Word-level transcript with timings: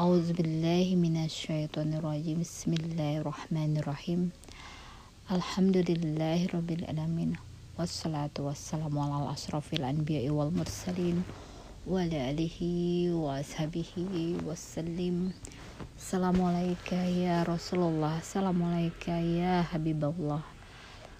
A'udzu 0.00 0.32
billahi 0.32 0.96
minasyaitonir 0.96 2.00
rajim. 2.00 2.40
Bismillahirrahmanirrahim. 2.40 4.32
Alhamdulillahi 5.28 6.48
rabbil 6.48 6.88
alamin. 6.88 7.36
Wassalatu 7.76 8.48
wassalamu 8.48 8.96
ala 9.04 9.28
asrafil 9.28 9.84
anbiya'i 9.84 10.32
wal 10.32 10.48
mursalin 10.56 11.20
ya 17.20 17.44
Rasulullah. 17.44 18.24
Assalamualaikum 18.24 19.20
ya 19.36 19.68
Habibullah. 19.68 20.40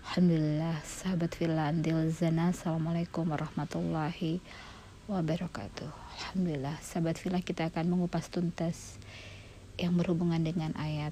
Alhamdulillah 0.08 0.80
sahabat 0.88 1.36
fillah 1.36 1.68
andil 1.68 2.08
zana. 2.08 2.48
Warahmatullahi 2.48 4.40
wabarakatuh. 4.40 4.69
Alhamdulillah, 5.10 6.78
sahabat 6.78 7.18
filah 7.18 7.42
kita 7.42 7.66
akan 7.66 7.90
mengupas 7.90 8.30
tuntas 8.30 8.94
yang 9.74 9.98
berhubungan 9.98 10.38
dengan 10.38 10.70
ayat 10.78 11.10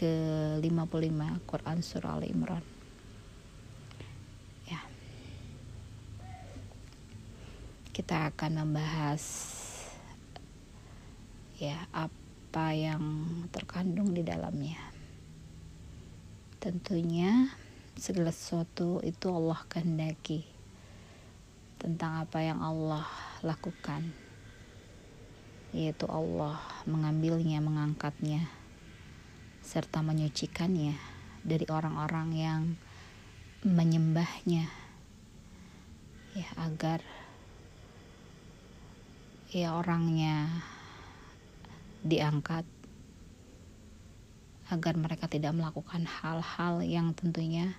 ke-55 0.00 1.44
Quran 1.44 1.78
Surah 1.84 2.16
Al 2.16 2.24
Imran. 2.24 2.64
Ya. 4.64 4.80
Kita 7.92 8.32
akan 8.32 8.64
membahas 8.64 9.22
ya 11.60 11.84
apa 11.92 12.72
yang 12.72 13.28
terkandung 13.52 14.16
di 14.16 14.24
dalamnya. 14.24 14.80
Tentunya 16.64 17.52
segala 17.92 18.32
sesuatu 18.32 19.04
itu 19.04 19.28
Allah 19.28 19.60
kehendaki 19.68 20.53
tentang 21.84 22.24
apa 22.24 22.40
yang 22.40 22.64
Allah 22.64 23.04
lakukan. 23.44 24.08
Yaitu 25.76 26.08
Allah 26.08 26.56
mengambilnya, 26.88 27.60
mengangkatnya, 27.60 28.48
serta 29.60 30.00
menyucikannya 30.00 30.96
dari 31.44 31.68
orang-orang 31.68 32.28
yang 32.32 32.62
menyembahnya, 33.68 34.64
ya 36.32 36.48
agar 36.56 37.04
ya 39.52 39.76
orangnya 39.76 40.48
diangkat. 42.00 42.64
Agar 44.72 44.96
mereka 44.96 45.28
tidak 45.28 45.52
melakukan 45.52 46.08
hal-hal 46.08 46.80
yang 46.80 47.12
tentunya 47.12 47.76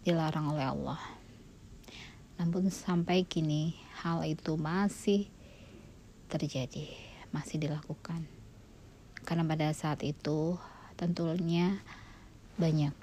dilarang 0.00 0.56
oleh 0.56 0.64
Allah. 0.64 1.27
Namun 2.38 2.70
sampai 2.70 3.26
kini 3.26 3.74
hal 3.98 4.22
itu 4.22 4.54
masih 4.54 5.26
terjadi, 6.30 6.86
masih 7.34 7.58
dilakukan. 7.58 8.24
Karena 9.26 9.42
pada 9.42 9.74
saat 9.74 10.06
itu 10.06 10.54
tentunya 10.94 11.82
banyak 12.54 12.94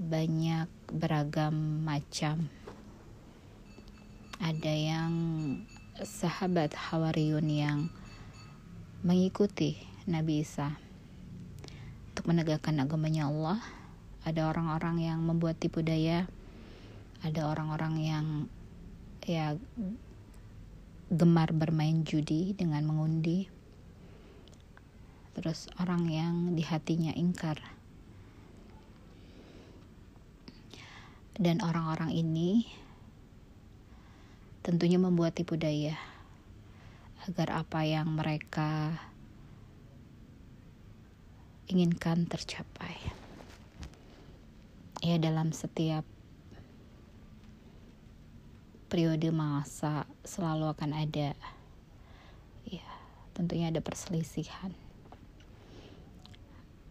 banyak 0.00 0.70
beragam 0.88 1.84
macam. 1.84 2.48
Ada 4.40 4.72
yang 4.72 5.12
sahabat 6.00 6.72
Hawariun 6.72 7.44
yang 7.44 7.78
mengikuti 9.04 9.76
Nabi 10.08 10.40
Isa 10.40 10.72
untuk 12.10 12.32
menegakkan 12.32 12.80
agamanya 12.80 13.28
Allah. 13.28 13.60
Ada 14.24 14.48
orang-orang 14.48 15.04
yang 15.04 15.20
membuat 15.20 15.60
tipu 15.60 15.84
daya. 15.84 16.24
Ada 17.20 17.52
orang-orang 17.52 17.94
yang 18.00 18.26
ya 19.24 19.52
gemar 21.10 21.50
bermain 21.50 22.06
judi 22.06 22.54
dengan 22.54 22.86
mengundi. 22.86 23.50
Terus 25.36 25.68
orang 25.76 26.06
yang 26.06 26.34
di 26.54 26.62
hatinya 26.62 27.10
ingkar. 27.12 27.58
Dan 31.40 31.64
orang-orang 31.64 32.12
ini 32.12 32.68
tentunya 34.60 35.00
membuat 35.00 35.32
tipu 35.34 35.56
daya 35.56 35.96
agar 37.24 37.64
apa 37.64 37.80
yang 37.84 38.12
mereka 38.12 38.96
inginkan 41.70 42.28
tercapai. 42.28 42.96
Ya 45.00 45.16
dalam 45.16 45.56
setiap 45.56 46.04
periode 48.90 49.30
masa 49.30 50.02
selalu 50.26 50.74
akan 50.74 50.90
ada. 50.98 51.38
Ya 52.66 52.90
tentunya 53.38 53.70
ada 53.70 53.78
perselisihan. 53.78 54.74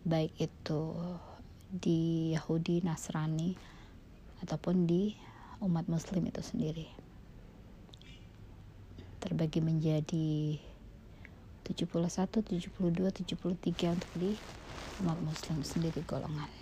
Baik 0.08 0.32
itu 0.40 0.96
di 1.68 2.32
Yahudi 2.32 2.80
Nasrani 2.88 3.60
ataupun 4.40 4.88
di 4.88 5.12
umat 5.60 5.92
muslim 5.92 6.24
itu 6.24 6.40
sendiri. 6.40 6.88
Terbagi 9.20 9.60
menjadi 9.60 10.56
71, 11.68 12.40
72, 12.48 12.72
73 12.72 13.92
untuk 13.92 14.12
di 14.16 14.32
umat 15.04 15.20
muslim 15.20 15.60
sendiri 15.68 16.00
golongan 16.08 16.59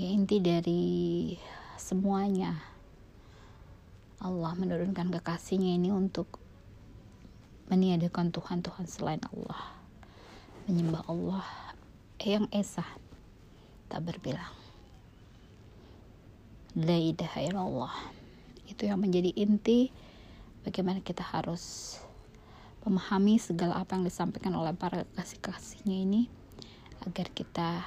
ya 0.00 0.08
inti 0.16 0.40
dari 0.40 0.84
semuanya. 1.76 2.56
Allah 4.16 4.56
menurunkan 4.56 5.12
kekasihnya 5.12 5.76
ini 5.76 5.92
untuk 5.92 6.40
meniadakan 7.68 8.32
Tuhan-Tuhan 8.32 8.88
selain 8.88 9.20
Allah. 9.28 9.76
Menyembah 10.64 11.04
Allah 11.04 11.44
yang 12.24 12.48
esa 12.48 12.84
tak 13.92 14.00
berbilang. 14.08 14.56
La 16.80 16.96
ilaha 16.96 17.38
illallah. 17.44 17.94
Itu 18.72 18.88
yang 18.88 19.04
menjadi 19.04 19.36
inti 19.36 19.92
bagaimana 20.64 21.04
kita 21.04 21.28
harus 21.28 21.96
memahami 22.88 23.36
segala 23.36 23.76
apa 23.76 24.00
yang 24.00 24.08
disampaikan 24.08 24.56
oleh 24.56 24.72
para 24.72 25.04
kasih-kasihnya 25.12 25.96
ini 26.08 26.22
agar 27.04 27.28
kita 27.36 27.84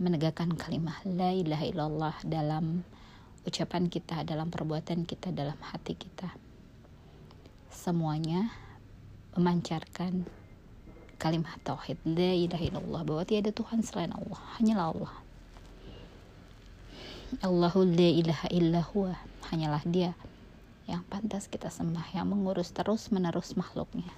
menegakkan 0.00 0.56
kalimat 0.56 0.96
la 1.04 1.28
ilaha 1.28 1.64
illallah 1.68 2.16
dalam 2.24 2.80
ucapan 3.44 3.92
kita, 3.92 4.24
dalam 4.24 4.48
perbuatan 4.48 5.04
kita, 5.04 5.28
dalam 5.28 5.60
hati 5.60 5.92
kita. 5.92 6.32
Semuanya 7.68 8.48
memancarkan 9.36 10.24
kalimat 11.20 11.60
tauhid 11.60 12.00
la 12.08 12.32
ilaha 12.32 12.64
illallah 12.64 13.02
bahwa 13.04 13.22
tiada 13.28 13.52
Tuhan 13.52 13.84
selain 13.84 14.16
Allah, 14.16 14.40
hanyalah 14.56 14.86
Allah. 14.96 15.14
Allahu 17.44 17.84
la 17.84 18.08
ilaha 18.10 18.48
illahu 18.50 19.12
hanyalah 19.52 19.84
Dia 19.84 20.16
yang 20.88 21.04
pantas 21.06 21.46
kita 21.46 21.68
sembah, 21.68 22.16
yang 22.16 22.26
mengurus 22.26 22.72
terus 22.72 23.12
menerus 23.14 23.54
makhluknya. 23.54 24.10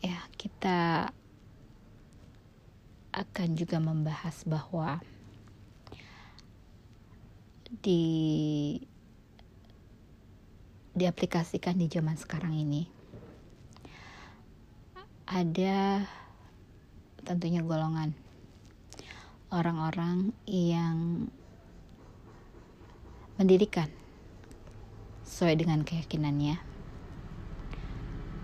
Ya, 0.00 0.16
kita 0.40 1.10
akan 3.20 3.52
juga 3.52 3.76
membahas 3.76 4.48
bahwa 4.48 5.04
di 7.84 8.80
diaplikasikan 10.96 11.76
di 11.76 11.86
zaman 11.86 12.16
sekarang 12.16 12.56
ini. 12.56 12.88
Ada 15.30 16.02
tentunya 17.22 17.62
golongan 17.62 18.16
orang-orang 19.54 20.34
yang 20.48 21.28
mendirikan 23.38 23.86
sesuai 25.22 25.54
dengan 25.60 25.86
keyakinannya. 25.86 26.58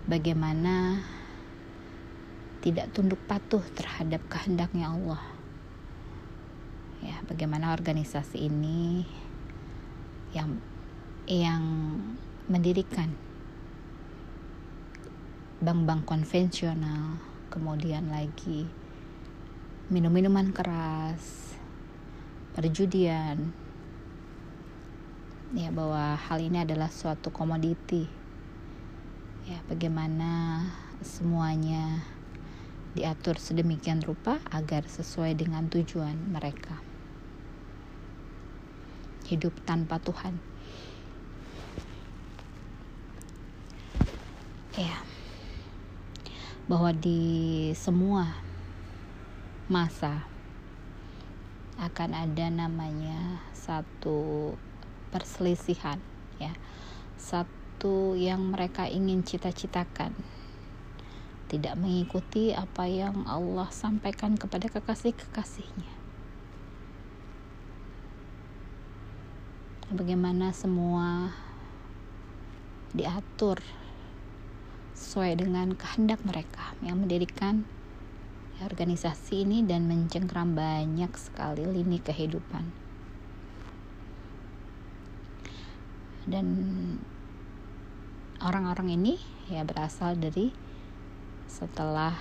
Bagaimana 0.07 1.03
tidak 2.67 2.91
tunduk 2.91 3.23
patuh 3.31 3.63
terhadap 3.71 4.19
kehendaknya 4.27 4.91
Allah. 4.91 5.23
Ya, 6.99 7.15
bagaimana 7.23 7.71
organisasi 7.71 8.43
ini 8.43 9.07
yang 10.35 10.59
yang 11.23 11.63
mendirikan 12.51 13.15
bank-bank 15.63 16.03
konvensional, 16.03 17.15
kemudian 17.47 18.11
lagi 18.11 18.67
minum-minuman 19.87 20.51
keras, 20.51 21.55
perjudian, 22.51 23.55
ya 25.55 25.71
bahwa 25.71 26.19
hal 26.19 26.43
ini 26.43 26.67
adalah 26.67 26.91
suatu 26.91 27.31
komoditi 27.31 28.03
ya 29.47 29.63
bagaimana 29.71 30.59
semuanya 30.99 32.03
diatur 32.97 33.37
sedemikian 33.37 34.01
rupa 34.01 34.41
agar 34.49 34.89
sesuai 34.89 35.37
dengan 35.37 35.69
tujuan 35.69 36.17
mereka. 36.33 36.81
hidup 39.27 39.51
tanpa 39.67 39.99
Tuhan. 39.99 40.39
Ya, 44.77 45.03
bahwa 46.69 46.93
di 46.95 47.73
semua 47.75 48.39
masa 49.67 50.23
akan 51.75 52.15
ada 52.15 52.47
namanya 52.47 53.43
satu 53.51 54.53
perselisihan 55.11 55.99
ya 56.39 56.55
satu 57.19 58.15
yang 58.15 58.53
mereka 58.53 58.87
ingin 58.87 59.21
cita-citakan 59.27 60.15
tidak 61.47 61.79
mengikuti 61.79 62.51
apa 62.51 62.83
yang 62.87 63.23
Allah 63.23 63.71
sampaikan 63.71 64.35
kepada 64.35 64.67
kekasih-kekasihnya 64.67 65.97
bagaimana 69.87 70.51
semua 70.51 71.31
diatur 72.91 73.63
sesuai 74.91 75.39
dengan 75.39 75.71
kehendak 75.79 76.19
mereka 76.27 76.75
yang 76.83 76.99
mendirikan 76.99 77.63
organisasi 78.59 79.47
ini 79.47 79.63
dan 79.63 79.87
mencengkram 79.87 80.57
banyak 80.57 81.13
sekali 81.15 81.63
lini 81.63 82.03
kehidupan. 82.03 82.67
Dan 86.27 86.47
orang-orang 88.43 88.97
ini 88.99 89.15
ya 89.47 89.63
berasal 89.63 90.19
dari 90.19 90.51
setelah 91.47 92.13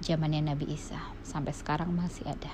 zamannya 0.00 0.52
Nabi 0.52 0.72
Isa 0.72 0.98
sampai 1.20 1.52
sekarang 1.52 1.92
masih 1.92 2.24
ada. 2.24 2.52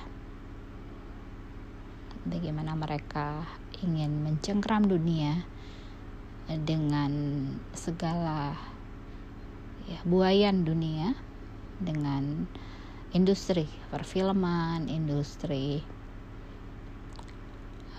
Bagaimana 2.26 2.74
mereka 2.74 3.46
ingin 3.86 4.26
mencengkram 4.26 4.90
dunia 4.90 5.46
dengan 6.46 7.10
segala 7.74 8.58
ya 9.86 10.02
buayan 10.02 10.66
dunia 10.66 11.14
dengan 11.78 12.50
industri 13.14 13.70
perfilman, 13.94 14.90
industri 14.90 15.86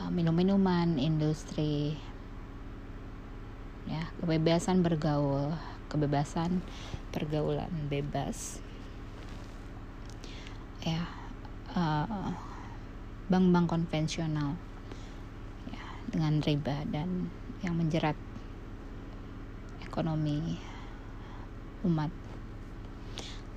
uh, 0.04 0.12
minum-minuman, 0.12 1.00
industri 1.00 1.96
ya 3.88 4.12
kebebasan 4.19 4.84
bergaul, 4.84 5.56
kebebasan 5.88 6.62
pergaulan 7.12 7.72
bebas, 7.88 8.60
ya 10.84 11.07
uh, 11.75 12.31
bank-bank 13.28 13.68
konvensional 13.68 14.56
ya 15.68 15.84
dengan 16.12 16.39
riba 16.39 16.88
dan 16.88 17.28
yang 17.60 17.75
menjerat 17.75 18.16
ekonomi 19.84 20.60
umat. 21.84 22.12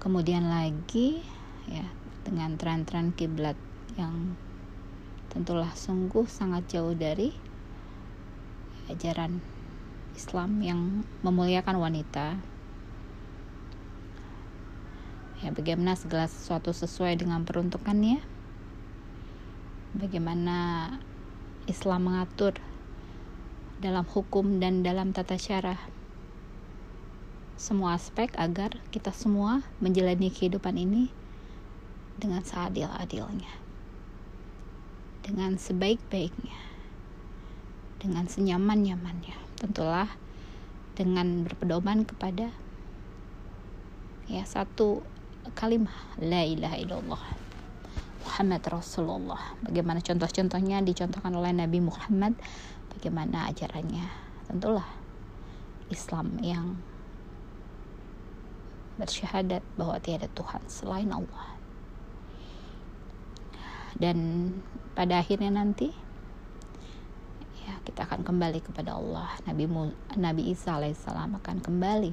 Kemudian 0.01 0.49
lagi 0.49 1.21
ya 1.69 1.85
dengan 2.25 2.57
tren-tren 2.57 3.13
kiblat 3.13 3.59
yang 3.95 4.35
tentulah 5.31 5.71
sungguh 5.77 6.27
sangat 6.27 6.67
jauh 6.67 6.97
dari 6.97 7.31
ajaran 8.91 9.60
Islam 10.15 10.63
yang 10.63 11.07
memuliakan 11.27 11.77
wanita 11.79 12.39
ya 15.41 15.49
bagaimana 15.57 15.97
segala 15.97 16.29
sesuatu 16.29 16.71
sesuai 16.71 17.17
dengan 17.17 17.49
peruntukannya 17.49 18.21
bagaimana 19.97 20.89
Islam 21.65 22.13
mengatur 22.13 22.57
dalam 23.81 24.05
hukum 24.05 24.61
dan 24.61 24.85
dalam 24.85 25.17
tata 25.17 25.41
cara 25.41 25.81
semua 27.61 27.93
aspek 27.93 28.33
agar 28.41 28.81
kita 28.89 29.13
semua 29.13 29.61
menjalani 29.85 30.33
kehidupan 30.33 30.81
ini 30.81 31.13
dengan 32.17 32.41
seadil-adilnya, 32.41 33.53
dengan 35.21 35.61
sebaik-baiknya, 35.61 36.57
dengan 38.01 38.25
senyaman-nyamannya. 38.29 39.50
Tentulah 39.61 40.09
dengan 40.97 41.45
berpedoman 41.45 42.09
kepada 42.09 42.49
ya 44.25 44.43
satu 44.49 45.05
kalimat 45.53 45.93
la 46.17 46.43
ilaha 46.49 46.77
illallah 46.81 47.23
Muhammad 48.25 48.63
Rasulullah. 48.73 49.55
Bagaimana 49.61 50.01
contoh-contohnya 50.01 50.81
dicontohkan 50.81 51.33
oleh 51.37 51.53
Nabi 51.53 51.85
Muhammad, 51.85 52.33
bagaimana 52.97 53.53
ajarannya. 53.53 54.09
Tentulah 54.49 54.89
Islam 55.93 56.41
yang 56.41 56.81
bersyahadat 58.97 59.65
bahwa 59.77 59.97
tiada 60.01 60.29
Tuhan 60.33 60.61
selain 60.69 61.09
Allah 61.09 61.61
dan 63.97 64.49
pada 64.97 65.21
akhirnya 65.21 65.53
nanti 65.53 65.93
ya 67.71 67.79
kita 67.87 68.03
akan 68.11 68.27
kembali 68.27 68.59
kepada 68.67 68.99
Allah. 68.99 69.31
Nabi 69.47 69.71
Nabi 70.19 70.51
Isa 70.51 70.75
alaihissalam 70.75 71.39
akan 71.39 71.57
kembali. 71.63 72.13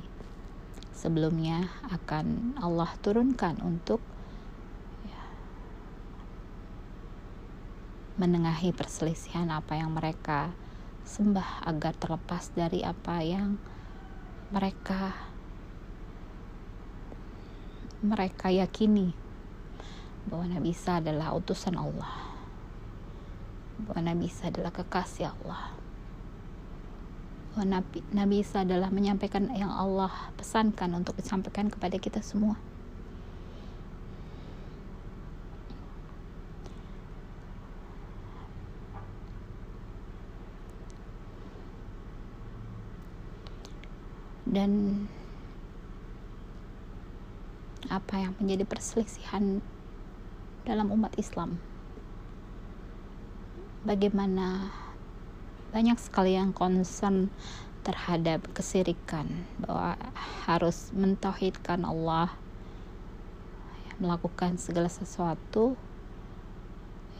Sebelumnya 0.94 1.70
akan 1.90 2.58
Allah 2.62 2.90
turunkan 3.02 3.62
untuk 3.66 4.02
ya, 5.06 5.24
menengahi 8.22 8.74
perselisihan 8.74 9.50
apa 9.50 9.78
yang 9.78 9.94
mereka 9.94 10.54
sembah 11.06 11.66
agar 11.66 11.94
terlepas 11.98 12.54
dari 12.54 12.86
apa 12.86 13.22
yang 13.26 13.58
mereka 14.54 15.14
mereka 18.02 18.54
yakini 18.54 19.14
bahwa 20.28 20.50
Nabi 20.50 20.76
Isa 20.76 21.00
adalah 21.00 21.34
utusan 21.34 21.80
Allah 21.80 22.27
bahwa 23.86 24.14
Nabi 24.14 24.26
Isa 24.32 24.50
adalah 24.50 24.74
kekasih 24.74 25.30
Allah 25.38 25.78
bahwa 27.58 27.82
Nabi, 27.82 28.06
Nabi 28.14 28.46
Isa 28.46 28.62
adalah 28.62 28.94
menyampaikan 28.94 29.50
yang 29.54 29.74
Allah 29.74 30.30
pesankan 30.38 30.94
untuk 30.94 31.18
disampaikan 31.18 31.74
kepada 31.74 31.98
kita 31.98 32.22
semua 32.22 32.58
dan 44.58 45.06
apa 47.94 48.18
yang 48.18 48.34
menjadi 48.42 48.66
perselisihan 48.66 49.62
dalam 50.66 50.90
umat 50.90 51.14
Islam. 51.18 51.62
Bagaimana 53.88 54.68
banyak 55.72 55.96
sekali 55.96 56.36
yang 56.36 56.52
concern 56.52 57.32
terhadap 57.88 58.44
kesirikan 58.52 59.48
bahwa 59.64 59.96
harus 60.44 60.92
mentauhidkan 60.92 61.88
Allah 61.88 62.36
melakukan 63.96 64.60
segala 64.60 64.92
sesuatu 64.92 65.80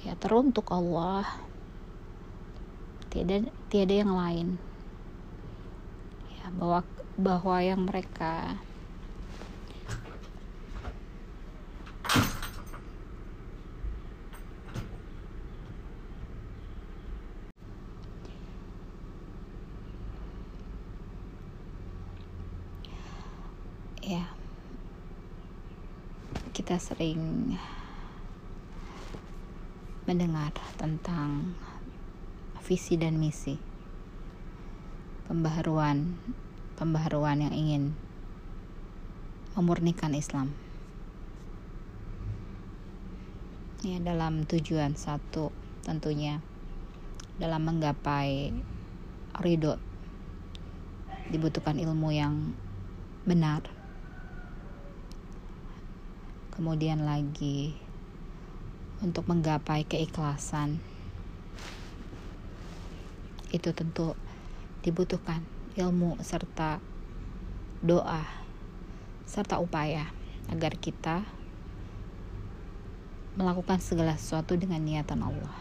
ya 0.04 0.12
teruntuk 0.20 0.68
Allah. 0.76 1.24
Tiada 3.08 3.48
tiada 3.72 3.96
yang 4.04 4.12
lain. 4.12 4.60
Ya 6.36 6.52
bahwa 6.52 6.84
bahwa 7.16 7.58
yang 7.64 7.88
mereka 7.88 8.60
ya. 24.08 24.24
Kita 26.56 26.80
sering 26.80 27.52
mendengar 30.08 30.56
tentang 30.80 31.52
visi 32.64 32.96
dan 32.96 33.20
misi. 33.20 33.60
Pembaharuan 35.28 36.16
pembaharuan 36.80 37.44
yang 37.44 37.52
ingin 37.52 37.84
memurnikan 39.60 40.16
Islam. 40.16 40.56
Ya 43.84 44.00
dalam 44.00 44.48
tujuan 44.48 44.96
satu 44.96 45.52
tentunya 45.84 46.40
dalam 47.44 47.68
menggapai 47.68 48.56
ridho 49.44 49.78
dibutuhkan 51.28 51.76
ilmu 51.76 52.10
yang 52.16 52.56
benar 53.28 53.77
kemudian 56.58 57.06
lagi 57.06 57.78
untuk 59.06 59.30
menggapai 59.30 59.86
keikhlasan. 59.86 60.82
Itu 63.54 63.78
tentu 63.78 64.18
dibutuhkan 64.82 65.46
ilmu 65.78 66.18
serta 66.26 66.82
doa 67.86 68.26
serta 69.30 69.62
upaya 69.62 70.10
agar 70.50 70.74
kita 70.82 71.22
melakukan 73.38 73.78
segala 73.78 74.18
sesuatu 74.18 74.58
dengan 74.58 74.82
niatan 74.82 75.22
Allah. 75.22 75.54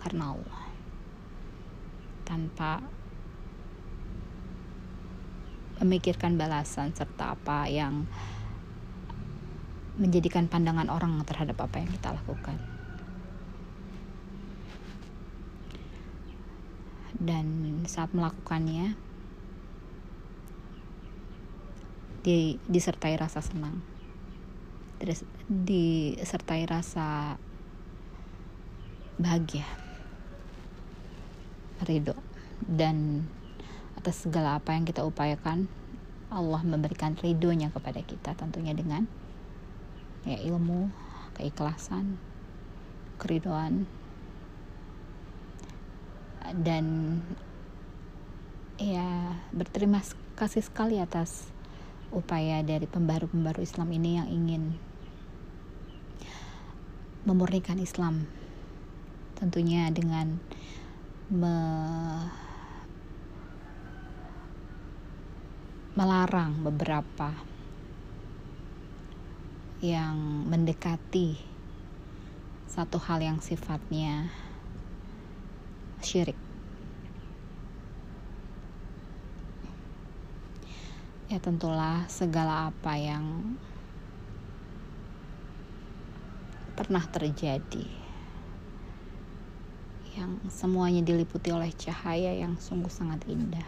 Karena 0.00 0.32
Allah. 0.32 0.62
Tanpa 2.24 2.80
memikirkan 5.84 6.40
balasan 6.40 6.96
serta 6.96 7.36
apa 7.36 7.68
yang 7.68 8.08
menjadikan 9.98 10.46
pandangan 10.46 10.88
orang 10.88 11.18
terhadap 11.26 11.58
apa 11.58 11.82
yang 11.82 11.90
kita 11.90 12.14
lakukan. 12.14 12.56
Dan 17.18 17.46
saat 17.90 18.14
melakukannya 18.14 18.94
di, 22.22 22.62
disertai 22.70 23.18
rasa 23.18 23.42
senang. 23.42 23.82
Disertai 25.50 26.62
rasa 26.70 27.38
bahagia 29.18 29.66
ridho 31.82 32.14
dan 32.62 33.26
atas 33.98 34.26
segala 34.26 34.58
apa 34.58 34.74
yang 34.74 34.86
kita 34.86 35.02
upayakan 35.02 35.66
Allah 36.30 36.62
memberikan 36.62 37.18
ridhonya 37.18 37.70
kepada 37.74 37.98
kita 38.02 38.34
tentunya 38.38 38.74
dengan 38.74 39.10
ya 40.28 40.36
ilmu 40.44 40.92
keikhlasan 41.40 42.20
keridoan. 43.16 43.88
Dan 46.48 47.18
ya 48.76 49.36
berterima 49.52 50.04
kasih 50.36 50.64
sekali 50.64 51.00
atas 51.00 51.48
upaya 52.12 52.60
dari 52.64 52.84
pembaru-pembaru 52.88 53.60
Islam 53.64 53.88
ini 53.92 54.10
yang 54.20 54.28
ingin 54.28 54.62
memurnikan 57.24 57.80
Islam. 57.80 58.28
Tentunya 59.36 59.88
dengan 59.92 60.40
me 61.28 61.56
melarang 65.98 66.62
beberapa 66.62 67.34
yang 69.78 70.18
mendekati 70.50 71.38
satu 72.66 72.98
hal 72.98 73.22
yang 73.22 73.38
sifatnya 73.38 74.26
syirik. 76.02 76.34
Ya 81.30 81.38
tentulah 81.38 82.10
segala 82.10 82.74
apa 82.74 82.98
yang 82.98 83.54
pernah 86.74 87.04
terjadi 87.06 87.86
yang 90.18 90.42
semuanya 90.50 91.06
diliputi 91.06 91.54
oleh 91.54 91.70
cahaya 91.78 92.34
yang 92.34 92.58
sungguh 92.58 92.90
sangat 92.90 93.22
indah 93.30 93.66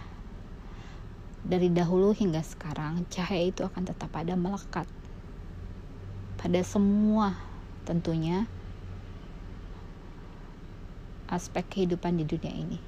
dari 1.46 1.70
dahulu 1.70 2.10
hingga 2.10 2.42
sekarang 2.42 3.06
cahaya 3.06 3.50
itu 3.50 3.62
akan 3.62 3.86
tetap 3.86 4.10
ada 4.18 4.34
melekat 4.34 4.90
pada 6.40 6.64
semua 6.64 7.36
tentunya 7.84 8.48
aspek 11.28 11.68
kehidupan 11.68 12.16
di 12.16 12.24
dunia 12.24 12.48
ini. 12.48 12.80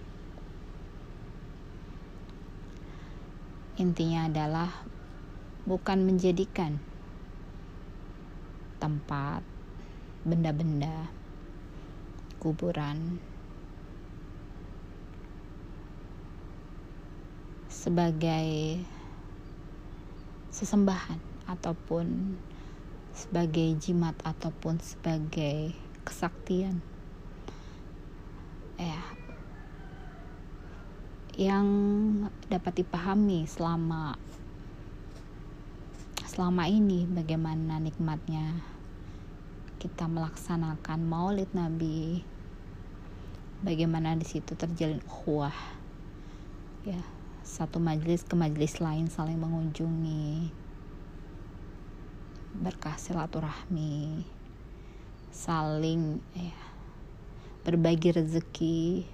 Intinya 3.76 4.24
adalah 4.24 4.88
bukan 5.68 6.00
menjadikan 6.00 6.80
tempat 8.80 9.44
benda-benda, 10.24 11.12
kuburan, 12.40 13.20
sebagai 17.68 18.80
sesembahan 20.48 21.20
ataupun 21.52 22.36
sebagai 23.12 23.76
jimat 23.76 24.16
ataupun 24.24 24.80
sebagai 24.80 25.76
kesaktian. 26.02 26.80
Ya. 28.80 29.00
Yang 31.36 31.66
dapat 32.48 32.84
dipahami 32.84 33.48
selama 33.48 34.16
selama 36.28 36.64
ini 36.64 37.04
bagaimana 37.04 37.76
nikmatnya 37.76 38.64
kita 39.76 40.08
melaksanakan 40.08 41.04
Maulid 41.04 41.52
Nabi 41.52 42.24
bagaimana 43.60 44.16
di 44.16 44.24
situ 44.24 44.56
terjalin 44.56 45.04
ukhuwah 45.04 45.54
ya. 46.88 47.00
Satu 47.42 47.82
majelis 47.82 48.24
ke 48.24 48.32
majelis 48.38 48.80
lain 48.80 49.10
saling 49.12 49.36
mengunjungi 49.36 50.61
berkah 52.52 53.00
silaturahmi 53.00 54.28
saling 55.32 56.20
ya, 56.36 56.60
berbagi 57.64 58.12
rezeki 58.12 59.08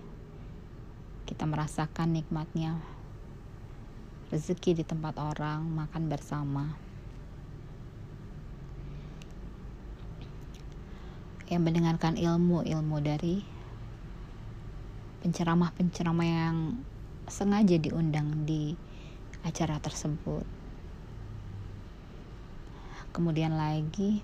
kita 1.30 1.46
merasakan 1.46 2.18
nikmatnya 2.18 2.74
rezeki 4.34 4.82
di 4.82 4.84
tempat 4.84 5.14
orang 5.22 5.62
makan 5.70 6.10
bersama 6.10 6.74
yang 11.48 11.64
mendengarkan 11.64 12.18
ilmu-ilmu 12.20 12.96
dari 13.00 13.40
penceramah-penceramah 15.24 16.28
yang 16.28 16.56
sengaja 17.24 17.80
diundang 17.80 18.44
di 18.44 18.76
acara 19.44 19.80
tersebut. 19.80 20.57
Kemudian 23.18 23.58
lagi 23.58 24.22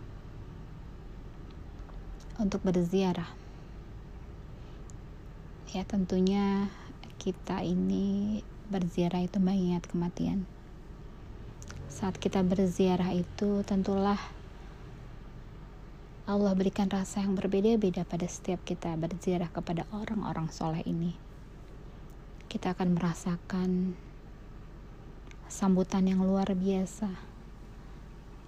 untuk 2.38 2.62
berziarah. 2.62 3.26
Ya 5.74 5.82
tentunya 5.82 6.70
kita 7.18 7.66
ini 7.66 8.38
berziarah 8.70 9.26
itu 9.26 9.42
mengingat 9.42 9.90
kematian. 9.90 10.46
Saat 11.90 12.22
kita 12.22 12.46
berziarah 12.46 13.10
itu 13.10 13.66
tentulah 13.66 14.22
Allah 16.30 16.54
berikan 16.54 16.86
rasa 16.86 17.26
yang 17.26 17.34
berbeda-beda 17.34 18.06
pada 18.06 18.30
setiap 18.30 18.62
kita 18.62 18.94
berziarah 18.94 19.50
kepada 19.50 19.90
orang-orang 19.90 20.54
soleh 20.54 20.86
ini. 20.86 21.18
Kita 22.46 22.78
akan 22.78 22.94
merasakan 22.94 23.98
sambutan 25.50 26.06
yang 26.06 26.22
luar 26.22 26.54
biasa 26.54 27.33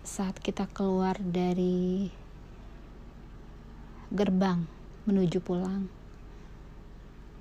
saat 0.06 0.38
kita 0.38 0.70
keluar 0.70 1.18
dari 1.18 2.06
gerbang 4.14 4.62
menuju 5.02 5.42
pulang. 5.42 5.90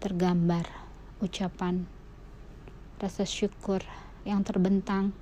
Tergambar 0.02 0.66
ucapan 1.22 1.86
rasa 2.98 3.22
syukur 3.22 3.86
yang 4.26 4.42
terbentang 4.42 5.14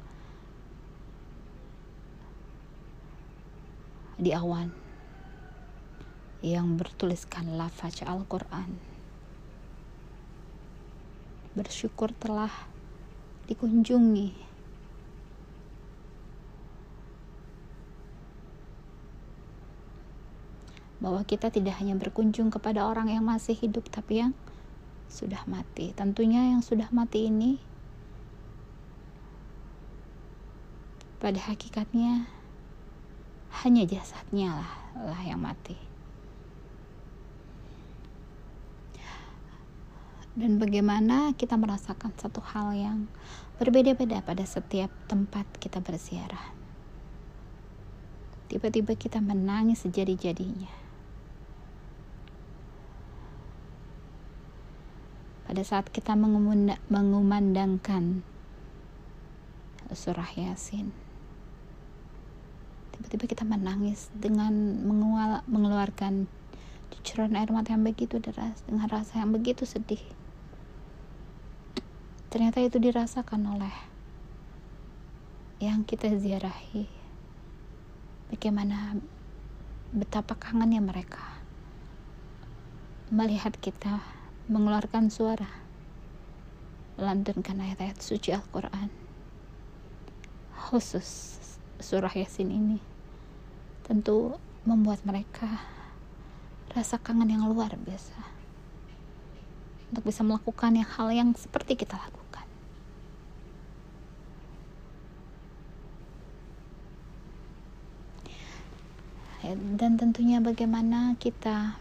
di 4.16 4.32
awan 4.32 4.72
yang 6.40 6.80
bertuliskan 6.80 7.60
lafaz 7.60 8.08
Al-Quran. 8.08 8.80
Bersyukur 11.60 12.16
telah 12.16 12.72
dikunjungi 13.52 14.53
bahwa 21.04 21.28
kita 21.28 21.52
tidak 21.52 21.76
hanya 21.84 22.00
berkunjung 22.00 22.48
kepada 22.48 22.88
orang 22.88 23.12
yang 23.12 23.28
masih 23.28 23.60
hidup 23.60 23.92
tapi 23.92 24.24
yang 24.24 24.32
sudah 25.12 25.44
mati. 25.44 25.92
Tentunya 25.92 26.56
yang 26.56 26.64
sudah 26.64 26.88
mati 26.96 27.28
ini 27.28 27.60
pada 31.20 31.44
hakikatnya 31.44 32.32
hanya 33.68 33.84
jasadnya 33.84 34.64
lah, 34.64 34.72
lah 35.12 35.22
yang 35.28 35.44
mati. 35.44 35.94
dan 40.34 40.58
bagaimana 40.58 41.38
kita 41.38 41.54
merasakan 41.54 42.10
satu 42.18 42.42
hal 42.42 42.74
yang 42.74 43.06
berbeda-beda 43.62 44.26
pada 44.26 44.42
setiap 44.42 44.90
tempat 45.06 45.46
kita 45.62 45.78
berziarah. 45.78 46.58
Tiba-tiba 48.50 48.98
kita 48.98 49.22
menangis 49.22 49.86
sejadi-jadinya. 49.86 50.83
Pada 55.54 55.70
saat 55.70 55.86
kita 55.94 56.18
mengumandangkan 56.90 58.26
surah 59.94 60.34
Yasin. 60.34 60.90
Tiba-tiba 62.98 63.30
kita 63.30 63.46
menangis 63.46 64.10
dengan 64.18 64.50
mengeluarkan 65.46 66.26
cucuran 66.90 67.38
air 67.38 67.54
mata 67.54 67.70
yang 67.70 67.86
begitu 67.86 68.18
deras 68.18 68.66
dengan 68.66 68.90
rasa 68.90 69.22
yang 69.22 69.30
begitu 69.30 69.70
sedih. 69.70 70.02
Ternyata 72.34 72.58
itu 72.66 72.82
dirasakan 72.82 73.54
oleh 73.54 73.78
yang 75.62 75.86
kita 75.86 76.18
ziarahi. 76.18 76.90
Bagaimana 78.34 78.98
betapa 79.94 80.34
kangennya 80.34 80.82
mereka 80.82 81.22
melihat 83.14 83.54
kita 83.62 84.23
mengeluarkan 84.52 85.08
suara. 85.08 85.48
Melantunkan 87.00 87.64
ayat-ayat 87.64 87.98
suci 88.04 88.36
Al-Quran. 88.36 88.92
Khusus 90.68 91.40
surah 91.80 92.12
Yasin 92.12 92.52
ini. 92.52 92.80
Tentu 93.88 94.36
membuat 94.64 95.04
mereka 95.08 95.64
rasa 96.76 97.00
kangen 97.00 97.32
yang 97.32 97.48
luar 97.48 97.76
biasa. 97.76 98.20
Untuk 99.92 100.10
bisa 100.10 100.26
melakukan 100.26 100.76
yang 100.76 100.90
hal 100.90 101.10
yang 101.14 101.30
seperti 101.38 101.78
kita 101.80 101.96
lakukan. 101.96 102.48
Dan 109.54 110.00
tentunya 110.00 110.40
bagaimana 110.40 111.20
kita 111.20 111.76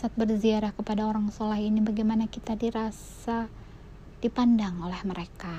saat 0.00 0.16
berziarah 0.16 0.72
kepada 0.72 1.04
orang 1.04 1.28
soleh 1.28 1.60
ini 1.60 1.84
bagaimana 1.84 2.24
kita 2.24 2.56
dirasa 2.56 3.52
dipandang 4.24 4.80
oleh 4.80 4.96
mereka? 5.04 5.52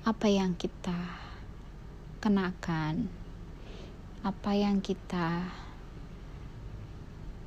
Apa 0.00 0.32
yang 0.32 0.56
kita 0.56 0.96
kenakan? 2.24 3.12
Apa 4.24 4.56
yang 4.56 4.80
kita 4.80 5.44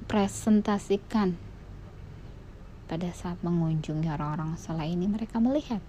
presentasikan 0.06 1.34
pada 2.86 3.10
saat 3.10 3.42
mengunjungi 3.42 4.06
orang-orang 4.06 4.54
soleh 4.54 4.94
ini 4.94 5.10
mereka 5.10 5.42
melihat? 5.42 5.82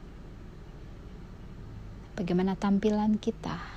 Bagaimana 2.16 2.56
tampilan 2.56 3.20
kita 3.20 3.73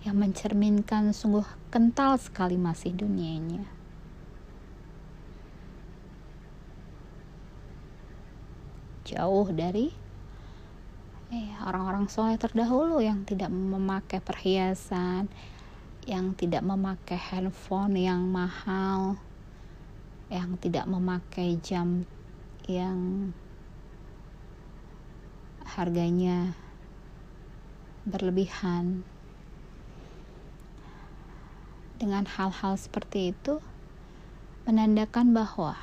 yang 0.00 0.16
mencerminkan 0.16 1.12
sungguh 1.12 1.44
kental 1.68 2.16
sekali 2.16 2.56
masih 2.56 2.96
dunianya. 2.96 3.68
Jauh 9.04 9.48
dari 9.52 9.92
eh, 11.34 11.50
orang-orang 11.66 12.08
soleh 12.08 12.40
terdahulu 12.40 13.02
yang 13.04 13.26
tidak 13.28 13.52
memakai 13.52 14.24
perhiasan, 14.24 15.28
yang 16.08 16.32
tidak 16.32 16.64
memakai 16.64 17.18
handphone 17.20 17.98
yang 17.98 18.24
mahal, 18.30 19.20
yang 20.32 20.56
tidak 20.62 20.88
memakai 20.88 21.60
jam 21.60 22.08
yang 22.64 23.30
harganya 25.66 26.54
berlebihan 28.06 29.02
dengan 32.00 32.24
hal-hal 32.24 32.80
seperti 32.80 33.36
itu 33.36 33.60
menandakan 34.64 35.36
bahwa 35.36 35.76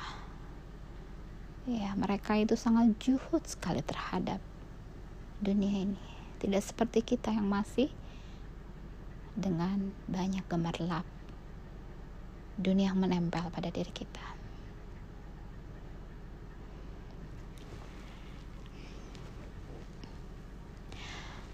ya 1.70 1.94
mereka 1.94 2.34
itu 2.34 2.58
sangat 2.58 2.90
juhud 2.98 3.46
sekali 3.46 3.86
terhadap 3.86 4.42
dunia 5.38 5.86
ini. 5.86 6.02
Tidak 6.42 6.58
seperti 6.58 7.06
kita 7.06 7.30
yang 7.30 7.46
masih 7.46 7.86
dengan 9.38 9.94
banyak 10.10 10.42
gemerlap 10.50 11.06
dunia 12.58 12.90
yang 12.90 12.98
menempel 12.98 13.46
pada 13.54 13.70
diri 13.70 13.94
kita. 13.94 14.26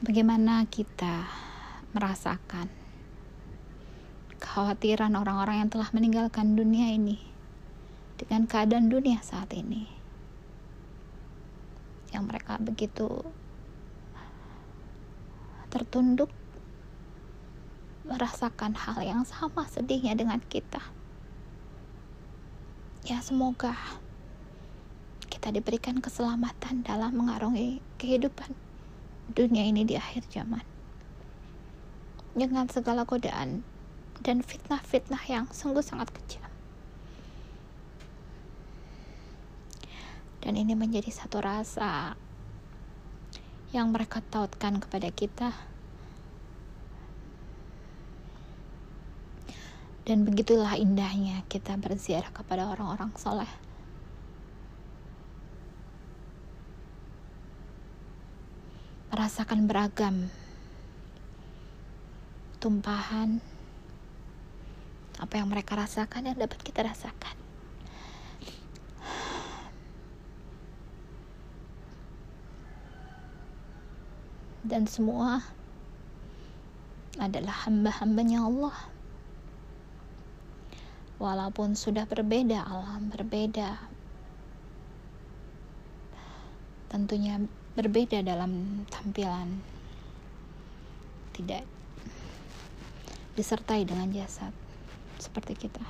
Bagaimana 0.04 0.68
kita 0.68 1.28
merasakan 1.96 2.83
kekhawatiran 4.54 5.18
orang-orang 5.18 5.66
yang 5.66 5.70
telah 5.74 5.90
meninggalkan 5.90 6.54
dunia 6.54 6.94
ini 6.94 7.18
dengan 8.14 8.46
keadaan 8.46 8.86
dunia 8.86 9.18
saat 9.18 9.50
ini. 9.50 9.90
Yang 12.14 12.22
mereka 12.30 12.62
begitu 12.62 13.10
tertunduk 15.74 16.30
merasakan 18.06 18.78
hal 18.78 19.02
yang 19.02 19.26
sama 19.26 19.66
sedihnya 19.66 20.14
dengan 20.14 20.38
kita. 20.38 20.86
Ya 23.02 23.18
semoga 23.26 23.74
kita 25.34 25.50
diberikan 25.50 25.98
keselamatan 25.98 26.86
dalam 26.86 27.10
mengarungi 27.10 27.82
kehidupan 27.98 28.54
dunia 29.34 29.66
ini 29.66 29.82
di 29.82 29.98
akhir 29.98 30.22
zaman. 30.30 30.62
Dengan 32.38 32.70
segala 32.70 33.02
godaan 33.02 33.73
dan 34.20 34.44
fitnah-fitnah 34.44 35.24
yang 35.26 35.48
sungguh 35.50 35.82
sangat 35.82 36.12
kejam. 36.14 36.44
Dan 40.44 40.60
ini 40.60 40.76
menjadi 40.76 41.08
satu 41.08 41.40
rasa 41.40 42.12
yang 43.72 43.88
mereka 43.90 44.20
tautkan 44.20 44.76
kepada 44.76 45.08
kita. 45.08 45.50
Dan 50.04 50.28
begitulah 50.28 50.76
indahnya 50.76 51.40
kita 51.48 51.80
berziarah 51.80 52.28
kepada 52.28 52.68
orang-orang 52.68 53.08
soleh. 53.16 53.48
Merasakan 59.08 59.64
beragam 59.64 60.28
tumpahan 62.60 63.40
apa 65.20 65.38
yang 65.38 65.46
mereka 65.50 65.78
rasakan 65.78 66.30
yang 66.30 66.38
dapat 66.38 66.58
kita 66.62 66.82
rasakan. 66.82 67.36
Dan 74.64 74.88
semua 74.88 75.44
adalah 77.20 77.68
hamba-hambanya 77.68 78.42
Allah. 78.42 78.76
Walaupun 81.20 81.78
sudah 81.78 82.08
berbeda 82.10 82.64
alam, 82.64 83.12
berbeda 83.12 83.94
tentunya 86.94 87.42
berbeda 87.74 88.22
dalam 88.22 88.86
tampilan 88.86 89.58
tidak 91.34 91.66
disertai 93.34 93.82
dengan 93.82 94.14
jasad 94.14 94.54
seperti 95.18 95.68
kita. 95.68 95.84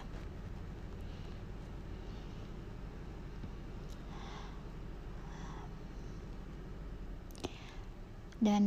Dan 8.44 8.64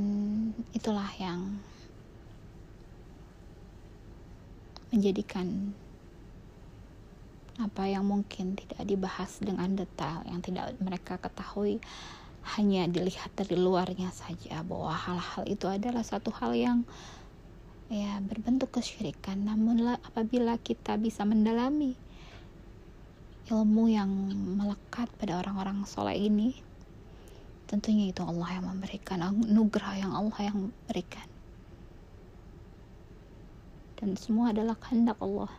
itulah 0.74 1.06
yang 1.22 1.62
menjadikan 4.90 5.78
apa 7.62 7.86
yang 7.86 8.06
mungkin 8.06 8.58
tidak 8.58 8.82
dibahas 8.86 9.38
dengan 9.38 9.78
detail, 9.78 10.26
yang 10.26 10.42
tidak 10.42 10.74
mereka 10.82 11.22
ketahui 11.22 11.78
hanya 12.58 12.90
dilihat 12.90 13.34
dari 13.38 13.54
luarnya 13.54 14.10
saja 14.14 14.64
bahwa 14.64 14.94
hal-hal 14.94 15.44
itu 15.46 15.70
adalah 15.70 16.02
satu 16.02 16.32
hal 16.32 16.58
yang 16.58 16.88
ya 17.88 18.20
berbentuk 18.24 18.76
kesyirikan. 18.76 19.44
Namun 19.48 19.96
apabila 20.00 20.60
kita 20.60 20.96
bisa 21.00 21.24
mendalami 21.24 21.96
ilmu 23.48 23.88
yang 23.88 24.12
melekat 24.60 25.08
pada 25.16 25.40
orang-orang 25.40 25.88
soleh 25.88 26.20
ini 26.20 26.60
tentunya 27.68 28.12
itu 28.12 28.24
Allah 28.24 28.60
yang 28.60 28.66
memberikan 28.72 29.20
anugerah 29.24 29.94
yang 30.00 30.12
Allah 30.16 30.40
yang 30.40 30.72
berikan. 30.88 31.28
Dan 34.00 34.16
semua 34.16 34.56
adalah 34.56 34.76
kehendak 34.80 35.20
Allah 35.20 35.52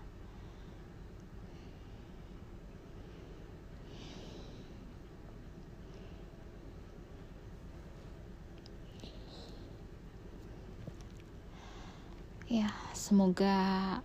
ya 12.49 12.73
semoga 12.97 14.01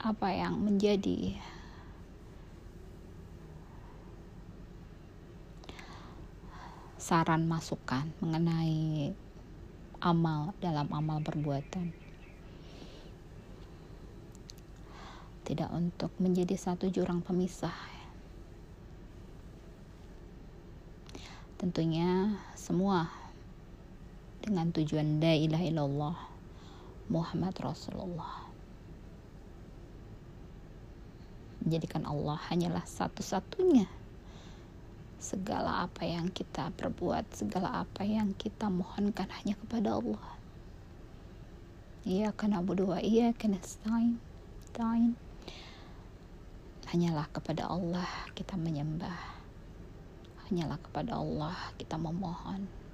apa 0.00 0.28
yang 0.32 0.56
menjadi 0.56 1.36
saran 6.96 7.44
masukan 7.44 8.08
mengenai 8.24 9.12
amal 10.00 10.56
dalam 10.64 10.88
amal 10.96 11.20
perbuatan 11.20 11.92
tidak 15.46 15.70
untuk 15.70 16.10
menjadi 16.18 16.58
satu 16.58 16.90
jurang 16.90 17.22
pemisah. 17.22 17.70
Tentunya 21.56 22.34
semua 22.58 23.08
dengan 24.46 24.70
tujuan 24.70 25.18
la 25.18 25.34
ilaha 25.34 25.64
illallah 25.66 26.16
Muhammad 27.10 27.50
Rasulullah. 27.58 28.46
Menjadikan 31.66 32.06
Allah 32.06 32.38
hanyalah 32.46 32.86
satu-satunya 32.86 33.90
segala 35.18 35.90
apa 35.90 36.06
yang 36.06 36.30
kita 36.30 36.70
perbuat 36.78 37.26
segala 37.34 37.82
apa 37.82 38.06
yang 38.06 38.38
kita 38.38 38.70
mohonkan 38.70 39.26
hanya 39.42 39.58
kepada 39.58 39.98
Allah. 39.98 40.26
Iya 42.06 42.30
karena 42.30 42.62
berdua 42.62 43.02
iya 43.02 43.34
karena 43.34 43.58
stain 43.66 44.22
stain 44.70 45.18
hanyalah 46.86 47.26
kepada 47.34 47.66
Allah 47.66 48.06
kita 48.38 48.54
menyembah. 48.54 49.34
Hanyalah 50.46 50.78
kepada 50.78 51.18
Allah 51.18 51.58
kita 51.74 51.98
memohon 51.98 52.85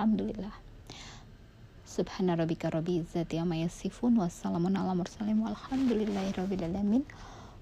Alhamdulillah. 0.00 0.56
Subhana 1.84 2.32
rabbika 2.32 2.72
rabbi 2.72 3.04
izzati 3.04 3.36
amma 3.36 3.60
yasifun 3.60 4.16
wassalamun 4.16 4.72
ala 4.72 4.96
mursalin 4.96 5.44
walhamdulillahi 5.44 6.32
rabbil 6.40 6.64
alamin. 6.64 7.04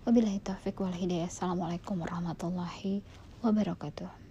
Wabillahi 0.07 0.39
taufiq 0.47 0.79
wal 0.79 0.95
hidayah. 0.95 1.27
Assalamualaikum 1.27 1.99
warahmatullahi 1.99 3.03
wabarakatuh 3.43 4.28